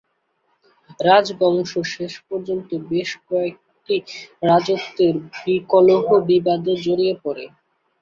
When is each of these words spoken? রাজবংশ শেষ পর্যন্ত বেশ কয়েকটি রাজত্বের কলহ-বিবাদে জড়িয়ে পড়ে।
রাজবংশ 0.99 1.71
শেষ 1.93 2.13
পর্যন্ত 2.27 2.69
বেশ 2.89 3.09
কয়েকটি 3.29 3.95
রাজত্বের 4.43 5.15
কলহ-বিবাদে 5.69 6.73
জড়িয়ে 6.85 7.15
পড়ে। 7.23 7.45